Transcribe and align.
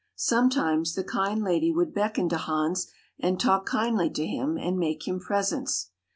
Sometimes 0.15 0.95
the 0.95 1.03
kind 1.03 1.43
lady 1.43 1.71
would 1.71 1.93
beckon 1.93 2.27
to 2.29 2.37
Hans 2.37 2.87
and 3.19 3.39
talk 3.39 3.67
kindly 3.67 4.09
to 4.09 4.25
him 4.25 4.57
and 4.57 4.79
make 4.79 5.07
him 5.07 5.19
presents. 5.19 5.91